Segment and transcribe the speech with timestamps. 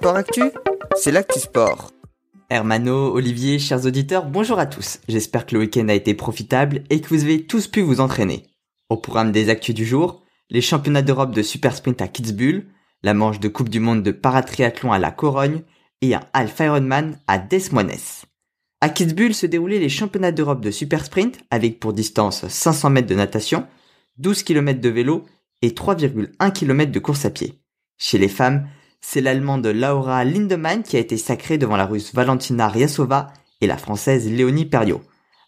[0.00, 0.44] Sport Actu,
[0.96, 1.90] c'est l'actu sport.
[2.48, 4.98] Hermano, Olivier, chers auditeurs, bonjour à tous.
[5.08, 8.44] J'espère que le week-end a été profitable et que vous avez tous pu vous entraîner.
[8.88, 12.64] Au programme des actus du jour, les championnats d'Europe de super sprint à Kitzbühel,
[13.02, 15.60] la manche de Coupe du Monde de paratriathlon à la Corogne
[16.00, 18.24] et un Half Ironman à Des Moines.
[18.80, 23.08] À Kitzbühel se déroulaient les championnats d'Europe de super sprint avec pour distance 500 mètres
[23.08, 23.66] de natation,
[24.16, 25.26] 12 km de vélo
[25.60, 27.60] et 3,1 km de course à pied.
[27.98, 28.66] Chez les femmes,
[29.00, 33.76] c'est l'allemande Laura Lindemann qui a été sacrée devant la russe Valentina Ryasova et la
[33.76, 35.02] française Léonie Perriot.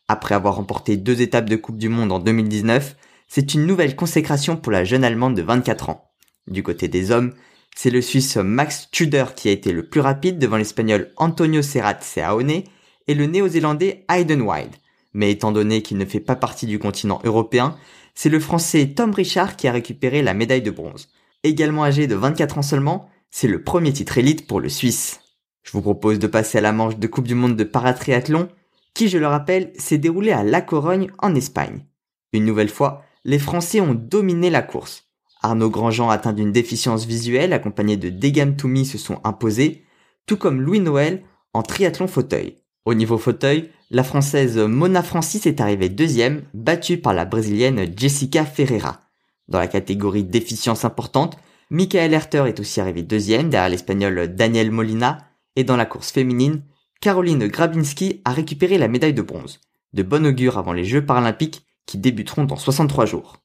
[0.08, 2.96] Après avoir remporté deux étapes de Coupe du Monde en 2019,
[3.28, 6.10] c'est une nouvelle consécration pour la jeune allemande de 24 ans.
[6.48, 7.32] Du côté des hommes,
[7.74, 12.00] c'est le suisse Max Tudor qui a été le plus rapide devant l'espagnol Antonio Serrat
[12.00, 12.64] Seaone
[13.08, 14.72] et le néo-zélandais Hayden Wild.
[15.14, 17.76] Mais étant donné qu'il ne fait pas partie du continent européen,
[18.14, 21.08] c'est le français Tom Richard qui a récupéré la médaille de bronze.
[21.44, 25.20] Également âgé de 24 ans seulement, c'est le premier titre élite pour le Suisse.
[25.62, 28.48] Je vous propose de passer à la manche de Coupe du Monde de paratriathlon,
[28.94, 31.86] qui, je le rappelle, s'est déroulée à La Corogne en Espagne.
[32.34, 35.08] Une nouvelle fois, les Français ont dominé la course.
[35.40, 39.82] Arnaud Grandjean atteint d'une déficience visuelle accompagné de Degam Toumi se sont imposés,
[40.26, 41.22] tout comme Louis Noël
[41.54, 42.58] en triathlon fauteuil.
[42.84, 48.44] Au niveau fauteuil, la française Mona Francis est arrivée deuxième, battue par la brésilienne Jessica
[48.44, 49.00] Ferreira.
[49.48, 51.38] Dans la catégorie déficience importante,
[51.74, 55.16] Michael Herter est aussi arrivé deuxième derrière l'espagnol Daniel Molina
[55.56, 56.64] et dans la course féminine,
[57.00, 59.58] Caroline Grabinski a récupéré la médaille de bronze.
[59.94, 63.38] De bon augure avant les Jeux paralympiques qui débuteront dans 63 jours.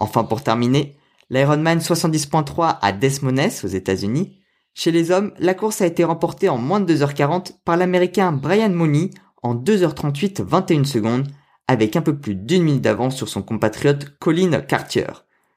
[0.00, 0.96] Enfin pour terminer,
[1.30, 4.40] l'Ironman 70.3 à Des Moines aux États-Unis.
[4.74, 8.70] Chez les hommes, la course a été remportée en moins de 2h40 par l'américain Brian
[8.70, 9.10] Mooney
[9.44, 11.28] en 2h38 21 secondes
[11.68, 15.06] avec un peu plus d'une minute d'avance sur son compatriote Colin Cartier.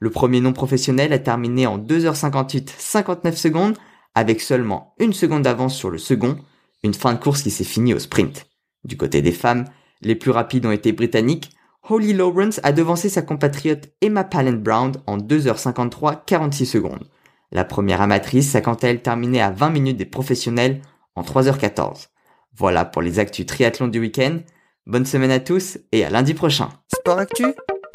[0.03, 3.77] Le premier non professionnel a terminé en 2h58 59 secondes
[4.15, 6.35] avec seulement une seconde d'avance sur le second,
[6.83, 8.47] une fin de course qui s'est finie au sprint.
[8.83, 9.63] Du côté des femmes,
[10.01, 11.51] les plus rapides ont été britanniques.
[11.87, 17.07] Holly Lawrence a devancé sa compatriote Emma Pallant Brown en 2h53 46 secondes.
[17.53, 20.81] La première amatrice a quant à elle terminé à 20 minutes des professionnels
[21.15, 22.09] en 3h14.
[22.57, 24.39] Voilà pour les actus triathlon du week-end.
[24.85, 26.67] Bonne semaine à tous et à lundi prochain.
[26.93, 27.45] Sport Actu,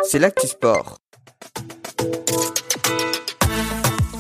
[0.05, 0.97] c'est l'actu sport.